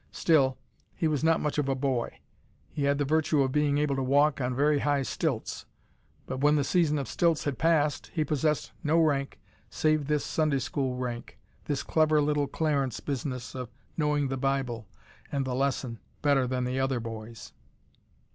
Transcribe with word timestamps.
Still, 0.11 0.57
he 0.95 1.07
was 1.07 1.23
not 1.23 1.39
much 1.41 1.59
of 1.59 1.69
a 1.69 1.75
boy. 1.75 2.17
He 2.71 2.85
had 2.85 2.97
the 2.97 3.05
virtue 3.05 3.43
of 3.43 3.51
being 3.51 3.77
able 3.77 3.95
to 3.95 4.01
walk 4.01 4.41
on 4.41 4.55
very 4.55 4.79
high 4.79 5.03
stilts, 5.03 5.67
but 6.25 6.39
when 6.39 6.55
the 6.55 6.63
season 6.63 6.97
of 6.97 7.07
stilts 7.07 7.43
had 7.43 7.59
passed 7.59 8.07
he 8.11 8.25
possessed 8.25 8.71
no 8.83 8.99
rank 8.99 9.37
save 9.69 10.07
this 10.07 10.25
Sunday 10.25 10.57
school 10.57 10.95
rank, 10.95 11.37
this 11.65 11.83
clever 11.83 12.19
little 12.19 12.47
Clarence 12.47 12.99
business 12.99 13.53
of 13.53 13.69
knowing 13.95 14.27
the 14.29 14.37
Bible 14.37 14.87
and 15.31 15.45
the 15.45 15.53
lesson 15.53 15.99
better 16.23 16.47
than 16.47 16.63
the 16.63 16.79
other 16.79 16.99
boys. 16.99 17.53